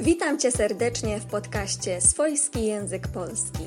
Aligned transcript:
Witam 0.00 0.38
Cię 0.38 0.52
serdecznie 0.52 1.20
w 1.20 1.24
podcaście 1.26 2.00
Swojski 2.00 2.66
Język 2.66 3.08
Polski. 3.08 3.64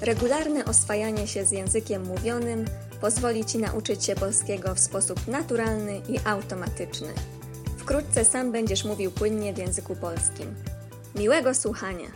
Regularne 0.00 0.64
oswajanie 0.64 1.26
się 1.26 1.44
z 1.44 1.50
językiem 1.50 2.06
mówionym 2.06 2.64
pozwoli 3.00 3.44
Ci 3.44 3.58
nauczyć 3.58 4.04
się 4.04 4.14
polskiego 4.14 4.74
w 4.74 4.80
sposób 4.80 5.28
naturalny 5.28 6.00
i 6.08 6.18
automatyczny. 6.24 7.08
Wkrótce 7.78 8.24
sam 8.24 8.52
będziesz 8.52 8.84
mówił 8.84 9.10
płynnie 9.10 9.52
w 9.52 9.58
języku 9.58 9.96
polskim. 9.96 10.54
Miłego 11.14 11.54
słuchania! 11.54 12.08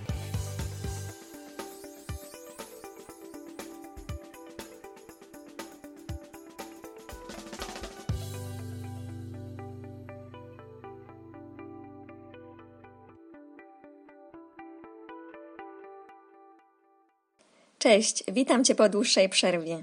Cześć, 17.87 18.25
witam 18.29 18.65
Cię 18.65 18.75
po 18.75 18.89
dłuższej 18.89 19.29
przerwie. 19.29 19.83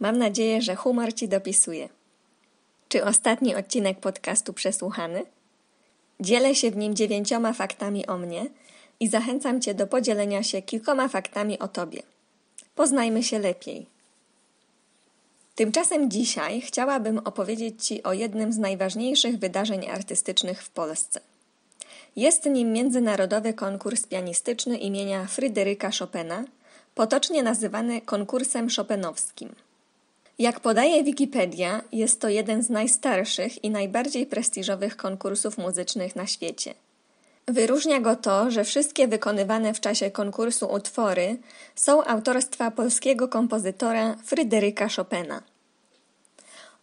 Mam 0.00 0.18
nadzieję, 0.18 0.62
że 0.62 0.76
humor 0.76 1.14
Ci 1.14 1.28
dopisuje. 1.28 1.88
Czy 2.88 3.04
ostatni 3.04 3.54
odcinek 3.54 4.00
podcastu 4.00 4.52
przesłuchany? 4.52 5.22
Dzielę 6.20 6.54
się 6.54 6.70
w 6.70 6.76
nim 6.76 6.94
dziewięcioma 6.94 7.52
faktami 7.52 8.06
o 8.06 8.18
mnie 8.18 8.46
i 9.00 9.08
zachęcam 9.08 9.60
Cię 9.60 9.74
do 9.74 9.86
podzielenia 9.86 10.42
się 10.42 10.62
kilkoma 10.62 11.08
faktami 11.08 11.58
o 11.58 11.68
Tobie. 11.68 12.02
Poznajmy 12.74 13.22
się 13.22 13.38
lepiej. 13.38 13.86
Tymczasem 15.54 16.10
dzisiaj 16.10 16.60
chciałabym 16.60 17.18
opowiedzieć 17.18 17.86
Ci 17.86 18.02
o 18.02 18.12
jednym 18.12 18.52
z 18.52 18.58
najważniejszych 18.58 19.38
wydarzeń 19.38 19.88
artystycznych 19.88 20.62
w 20.62 20.70
Polsce. 20.70 21.20
Jest 22.16 22.46
nim 22.46 22.72
międzynarodowy 22.72 23.54
konkurs 23.54 24.06
pianistyczny 24.06 24.78
imienia 24.78 25.26
Fryderyka 25.26 25.90
Chopina– 25.98 26.44
potocznie 27.00 27.42
nazywany 27.42 28.00
konkursem 28.00 28.68
chopinowskim. 28.76 29.54
Jak 30.38 30.60
podaje 30.60 31.04
Wikipedia, 31.04 31.82
jest 31.92 32.20
to 32.20 32.28
jeden 32.28 32.62
z 32.62 32.70
najstarszych 32.70 33.64
i 33.64 33.70
najbardziej 33.70 34.26
prestiżowych 34.26 34.96
konkursów 34.96 35.58
muzycznych 35.58 36.16
na 36.16 36.26
świecie. 36.26 36.74
Wyróżnia 37.48 38.00
go 38.00 38.16
to, 38.16 38.50
że 38.50 38.64
wszystkie 38.64 39.08
wykonywane 39.08 39.74
w 39.74 39.80
czasie 39.80 40.10
konkursu 40.10 40.72
utwory 40.72 41.36
są 41.74 42.04
autorstwa 42.04 42.70
polskiego 42.70 43.28
kompozytora 43.28 44.16
Fryderyka 44.24 44.88
Chopina. 44.96 45.42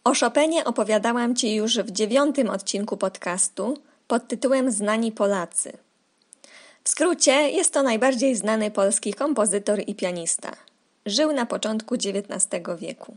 O 0.04 0.14
Chopinie 0.14 0.64
opowiadałam 0.64 1.34
Ci 1.34 1.54
już 1.54 1.78
w 1.78 1.90
dziewiątym 1.90 2.50
odcinku 2.50 2.96
podcastu 2.96 3.76
pod 4.06 4.28
tytułem 4.28 4.70
Znani 4.70 5.12
Polacy– 5.12 5.72
w 6.88 6.90
skrócie 6.90 7.50
jest 7.50 7.72
to 7.72 7.82
najbardziej 7.82 8.36
znany 8.36 8.70
polski 8.70 9.14
kompozytor 9.14 9.82
i 9.86 9.94
pianista. 9.94 10.52
Żył 11.06 11.32
na 11.32 11.46
początku 11.46 11.94
XIX 11.94 12.48
wieku. 12.78 13.16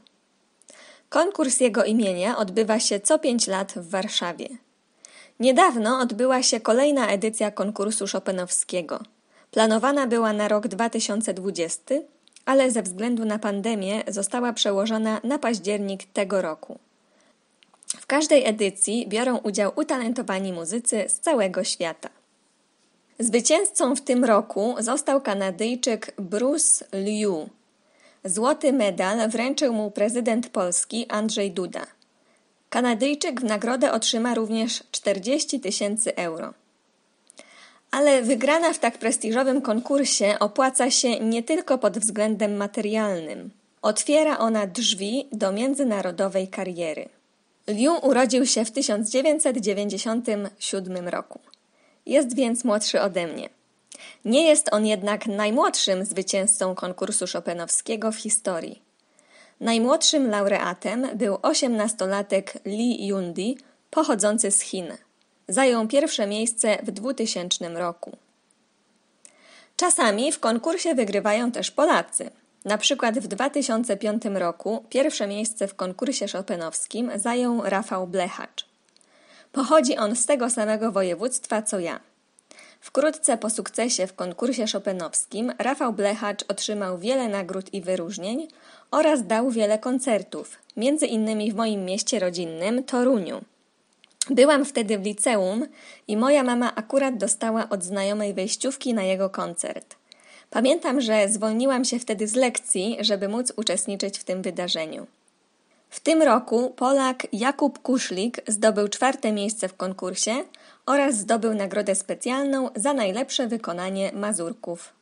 Konkurs 1.10 1.60
jego 1.60 1.84
imienia 1.84 2.38
odbywa 2.38 2.80
się 2.80 3.00
co 3.00 3.20
pięć 3.20 3.48
lat 3.48 3.74
w 3.74 3.90
Warszawie. 3.90 4.48
Niedawno 5.40 6.00
odbyła 6.00 6.44
się 6.44 6.60
kolejna 6.60 7.08
edycja 7.08 7.52
konkursu 7.52 8.06
Chopinowskiego. 8.12 9.00
Planowana 9.52 10.08
była 10.08 10.34
na 10.34 10.48
rok 10.48 10.68
2020, 10.68 11.96
ale 12.46 12.72
ze 12.72 12.84
względu 12.84 13.26
na 13.26 13.40
pandemię 13.40 14.04
została 14.08 14.54
przełożona 14.54 15.22
na 15.24 15.40
październik 15.40 16.04
tego 16.14 16.42
roku. 16.42 16.80
W 17.88 18.06
każdej 18.06 18.46
edycji 18.46 19.08
biorą 19.08 19.38
udział 19.38 19.72
utalentowani 19.76 20.54
muzycy 20.54 21.06
z 21.08 21.20
całego 21.20 21.64
świata. 21.64 22.10
Zwycięzcą 23.22 23.96
w 23.96 24.02
tym 24.02 24.26
roku 24.26 24.76
został 24.80 25.22
Kanadyjczyk 25.22 26.14
Bruce 26.18 26.86
Liu. 26.94 27.50
Złoty 28.26 28.74
medal 28.74 29.30
wręczył 29.30 29.74
mu 29.74 29.92
prezydent 29.92 30.50
Polski 30.50 31.06
Andrzej 31.10 31.52
Duda. 31.52 31.86
Kanadyjczyk 32.70 33.42
w 33.42 33.44
nagrodę 33.44 33.92
otrzyma 33.92 34.36
również 34.36 34.84
40 34.92 35.60
tysięcy 35.60 36.16
euro. 36.16 36.54
Ale 37.92 38.22
wygrana 38.22 38.74
w 38.74 38.80
tak 38.80 38.98
prestiżowym 38.98 39.62
konkursie 39.62 40.36
opłaca 40.40 40.92
się 40.92 41.20
nie 41.20 41.44
tylko 41.44 41.78
pod 41.78 42.00
względem 42.00 42.56
materialnym. 42.56 43.50
Otwiera 43.82 44.38
ona 44.38 44.68
drzwi 44.68 45.28
do 45.32 45.52
międzynarodowej 45.52 46.48
kariery. 46.48 47.10
Liu 47.68 47.94
urodził 48.02 48.46
się 48.46 48.66
w 48.66 48.72
1997 48.72 51.08
roku. 51.08 51.40
Jest 52.12 52.36
więc 52.36 52.64
młodszy 52.64 53.02
ode 53.02 53.28
mnie. 53.28 53.50
Nie 54.26 54.48
jest 54.48 54.74
on 54.74 54.86
jednak 54.86 55.28
najmłodszym 55.28 56.06
zwycięzcą 56.06 56.76
konkursu 56.76 57.26
Chopinowskiego 57.34 58.12
w 58.12 58.16
historii. 58.16 58.82
Najmłodszym 59.60 60.30
laureatem 60.30 61.08
był 61.16 61.38
osiemnastolatek 61.42 62.54
Li 62.66 63.08
Yundi, 63.08 63.58
pochodzący 63.90 64.52
z 64.52 64.62
Chin. 64.62 64.88
Zajął 65.48 65.88
pierwsze 65.88 66.28
miejsce 66.28 66.78
w 66.84 66.92
2000 66.92 67.70
roku. 67.70 68.18
Czasami 69.76 70.32
w 70.32 70.40
konkursie 70.40 70.96
wygrywają 70.96 71.52
też 71.52 71.72
Polacy. 71.72 72.32
Na 72.66 72.78
przykład 72.78 73.20
w 73.20 73.28
2005 73.28 74.24
roku 74.34 74.86
pierwsze 74.90 75.28
miejsce 75.28 75.68
w 75.68 75.76
konkursie 75.76 76.26
chopinowskim 76.28 77.12
zajął 77.16 77.62
Rafał 77.64 78.08
Blechacz. 78.08 78.71
Pochodzi 79.52 79.98
on 79.98 80.16
z 80.16 80.26
tego 80.26 80.50
samego 80.50 80.92
województwa 80.92 81.62
co 81.62 81.80
ja. 81.80 82.00
Wkrótce 82.82 83.38
po 83.38 83.50
sukcesie 83.50 84.08
w 84.08 84.14
konkursie 84.14 84.66
chopinowskim 84.74 85.54
Rafał 85.58 85.94
Blechacz 85.94 86.46
otrzymał 86.48 86.98
wiele 86.98 87.30
nagród 87.30 87.74
i 87.74 87.82
wyróżnień 87.82 88.48
oraz 88.92 89.28
dał 89.28 89.50
wiele 89.50 89.80
koncertów, 89.80 90.58
między 90.78 91.06
innymi 91.06 91.52
w 91.52 91.56
moim 91.56 91.86
mieście 91.86 92.20
rodzinnym 92.20 92.84
Toruniu. 92.84 93.42
Byłam 94.30 94.66
wtedy 94.66 94.98
w 94.98 95.06
liceum 95.06 95.66
i 96.08 96.18
moja 96.18 96.44
mama 96.44 96.76
akurat 96.76 97.18
dostała 97.18 97.70
od 97.70 97.84
znajomej 97.84 98.34
wejściówki 98.34 98.94
na 98.94 99.04
jego 99.04 99.30
koncert. 99.30 99.96
Pamiętam, 100.50 101.02
że 101.02 101.30
zwolniłam 101.30 101.86
się 101.86 102.00
wtedy 102.00 102.28
z 102.28 102.36
lekcji, 102.36 102.98
żeby 103.00 103.28
móc 103.28 103.54
uczestniczyć 103.56 104.20
w 104.20 104.24
tym 104.24 104.42
wydarzeniu. 104.42 105.08
W 105.92 106.00
tym 106.00 106.22
roku 106.22 106.70
Polak 106.70 107.28
Jakub 107.34 107.80
Kuszlik 107.80 108.42
zdobył 108.48 108.88
czwarte 108.88 109.32
miejsce 109.32 109.68
w 109.68 109.78
konkursie 109.78 110.32
oraz 110.86 111.16
zdobył 111.16 111.54
nagrodę 111.54 111.96
specjalną 111.96 112.70
za 112.76 112.94
najlepsze 112.94 113.48
wykonanie 113.48 114.12
mazurków. 114.14 114.94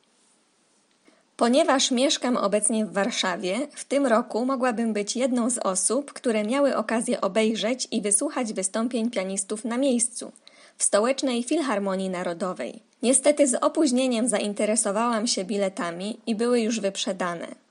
Ponieważ 1.36 1.90
mieszkam 1.90 2.36
obecnie 2.36 2.86
w 2.86 2.92
Warszawie, 2.92 3.58
w 3.74 3.84
tym 3.84 4.06
roku 4.06 4.46
mogłabym 4.46 4.92
być 4.92 5.16
jedną 5.16 5.50
z 5.50 5.58
osób, 5.58 6.12
które 6.12 6.44
miały 6.44 6.76
okazję 6.76 7.20
obejrzeć 7.20 7.88
i 7.90 8.02
wysłuchać 8.02 8.52
wystąpień 8.52 9.10
pianistów 9.10 9.64
na 9.64 9.78
miejscu 9.78 10.32
w 10.76 10.84
Stołecznej 10.84 11.42
Filharmonii 11.42 12.10
Narodowej. 12.10 12.82
Niestety 13.02 13.48
z 13.48 13.54
opóźnieniem 13.54 14.28
zainteresowałam 14.28 15.26
się 15.26 15.44
biletami 15.44 16.20
i 16.26 16.34
były 16.34 16.60
już 16.60 16.80
wyprzedane. 16.80 17.69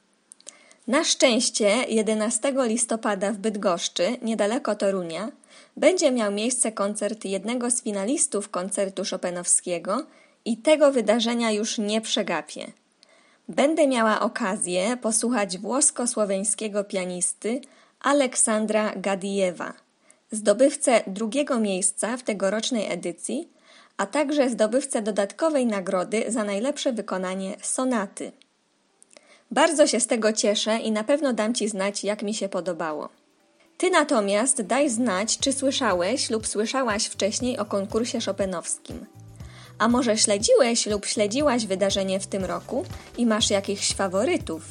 Na 0.89 1.03
szczęście 1.03 1.67
11 1.89 2.53
listopada 2.57 3.31
w 3.31 3.37
Bydgoszczy, 3.37 4.17
niedaleko 4.21 4.75
Torunia, 4.75 5.31
będzie 5.77 6.11
miał 6.11 6.31
miejsce 6.31 6.71
koncert 6.71 7.25
jednego 7.25 7.71
z 7.71 7.81
finalistów 7.81 8.49
koncertu 8.49 9.03
Chopinowskiego 9.11 10.05
i 10.45 10.57
tego 10.57 10.91
wydarzenia 10.91 11.51
już 11.51 11.77
nie 11.77 12.01
przegapię. 12.01 12.71
Będę 13.49 13.87
miała 13.87 14.19
okazję 14.19 14.97
posłuchać 15.01 15.57
włosko-słoweńskiego 15.57 16.83
pianisty 16.83 17.61
Aleksandra 17.99 18.93
Gadijewa, 18.95 19.73
zdobywcę 20.31 21.03
drugiego 21.07 21.59
miejsca 21.59 22.17
w 22.17 22.23
tegorocznej 22.23 22.91
edycji, 22.91 23.49
a 23.97 24.05
także 24.05 24.49
zdobywcę 24.49 25.01
dodatkowej 25.01 25.65
nagrody 25.65 26.23
za 26.27 26.43
najlepsze 26.43 26.93
wykonanie 26.93 27.57
sonaty. 27.61 28.31
Bardzo 29.51 29.87
się 29.87 29.99
z 29.99 30.07
tego 30.07 30.33
cieszę 30.33 30.77
i 30.77 30.91
na 30.91 31.03
pewno 31.03 31.33
dam 31.33 31.53
Ci 31.53 31.67
znać, 31.67 32.03
jak 32.03 32.23
mi 32.23 32.33
się 32.33 32.49
podobało. 32.49 33.09
Ty 33.77 33.89
natomiast 33.89 34.61
daj 34.61 34.89
znać, 34.89 35.37
czy 35.37 35.53
słyszałeś 35.53 36.29
lub 36.29 36.47
słyszałaś 36.47 37.05
wcześniej 37.05 37.57
o 37.57 37.65
konkursie 37.65 38.21
szopenowskim. 38.21 39.05
A 39.79 39.87
może 39.87 40.17
śledziłeś 40.17 40.85
lub 40.85 41.05
śledziłaś 41.05 41.65
wydarzenie 41.65 42.19
w 42.19 42.27
tym 42.27 42.45
roku 42.45 42.85
i 43.17 43.25
masz 43.25 43.49
jakichś 43.49 43.93
faworytów? 43.93 44.63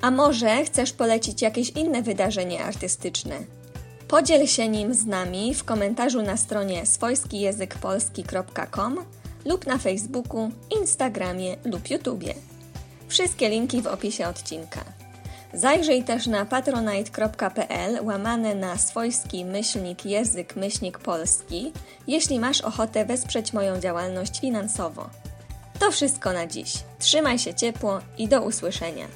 A 0.00 0.10
może 0.10 0.64
chcesz 0.64 0.92
polecić 0.92 1.42
jakieś 1.42 1.70
inne 1.70 2.02
wydarzenie 2.02 2.64
artystyczne? 2.64 3.38
Podziel 4.08 4.46
się 4.46 4.68
nim 4.68 4.94
z 4.94 5.06
nami 5.06 5.54
w 5.54 5.64
komentarzu 5.64 6.22
na 6.22 6.36
stronie 6.36 6.86
swojskijęzykpolski.com 6.86 9.04
lub 9.44 9.66
na 9.66 9.78
Facebooku, 9.78 10.50
Instagramie 10.80 11.56
lub 11.64 11.90
YouTubie. 11.90 12.34
Wszystkie 13.14 13.48
linki 13.48 13.82
w 13.82 13.86
opisie 13.86 14.28
odcinka. 14.28 14.84
Zajrzyj 15.52 16.04
też 16.04 16.26
na 16.26 16.44
patronite.pl 16.44 17.98
łamane 18.02 18.54
na 18.54 18.78
swojski 18.78 19.44
myślnik 19.44 20.06
język 20.06 20.56
myślnik 20.56 20.98
polski, 20.98 21.72
jeśli 22.06 22.40
masz 22.40 22.60
ochotę 22.60 23.04
wesprzeć 23.04 23.52
moją 23.52 23.80
działalność 23.80 24.40
finansowo. 24.40 25.10
To 25.78 25.90
wszystko 25.90 26.32
na 26.32 26.46
dziś. 26.46 26.72
Trzymaj 26.98 27.38
się 27.38 27.54
ciepło 27.54 28.00
i 28.18 28.28
do 28.28 28.42
usłyszenia. 28.42 29.06